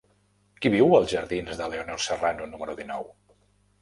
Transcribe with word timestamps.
Qui 0.63 0.69
viu 0.75 0.95
als 0.99 1.11
jardins 1.13 1.61
de 1.61 1.67
Leonor 1.75 2.03
Serrano 2.07 2.49
número 2.55 2.77
dinou? 2.81 3.11